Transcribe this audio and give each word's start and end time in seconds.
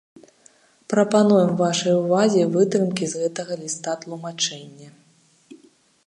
Прапануем 0.91 1.51
вашай 1.63 1.93
увазе 2.03 2.41
вытрымкі 2.55 3.05
з 3.11 3.21
гэтага 3.25 3.53
ліста-тлумачэння. 3.61 4.89